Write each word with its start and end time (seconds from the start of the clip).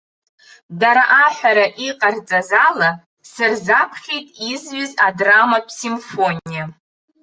Дара 0.79 1.03
аҳәара 1.23 1.65
иҟарҵаз 1.87 2.49
ала, 2.67 2.89
сырзаԥхьеит 3.31 4.27
изҩыз 4.51 4.91
адраматә 5.07 5.71
симфониа. 5.79 6.65